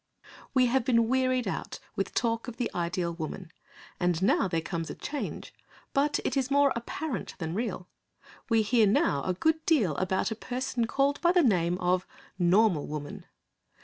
We 0.55 0.65
have 0.65 0.83
been 0.83 1.07
wearied 1.07 1.47
out 1.47 1.77
with 1.95 2.15
talk 2.15 2.47
of 2.47 2.57
the 2.57 2.71
ideal 2.73 3.13
woman, 3.13 3.51
and 3.99 4.19
now 4.19 4.47
there 4.47 4.59
comes 4.59 4.89
a 4.89 4.95
change, 4.95 5.53
but 5.93 6.19
it 6.25 6.35
is 6.35 6.49
more 6.49 6.73
apparent 6.75 7.35
than 7.37 7.53
real. 7.53 7.87
We 8.49 8.63
hear 8.63 8.87
now 8.87 9.21
a 9.23 9.35
good 9.35 9.63
deal 9.67 9.95
about 9.97 10.31
a 10.31 10.35
person 10.35 10.87
called 10.87 11.21
by 11.21 11.31
the 11.33 11.43
name 11.43 11.77
of 11.77 12.07
Normal 12.39 12.87
Woman. 12.87 13.27